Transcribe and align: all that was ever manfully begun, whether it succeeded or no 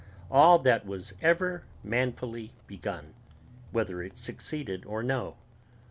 all 0.31 0.57
that 0.57 0.83
was 0.83 1.13
ever 1.21 1.63
manfully 1.83 2.53
begun, 2.65 3.13
whether 3.69 4.01
it 4.01 4.17
succeeded 4.17 4.83
or 4.83 5.03
no 5.03 5.37